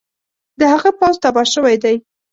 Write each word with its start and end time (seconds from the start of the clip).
د 0.59 0.61
هغه 0.73 0.89
پوځ 0.99 1.15
تباه 1.23 1.47
شوی 1.53 1.75
دی. 1.83 1.95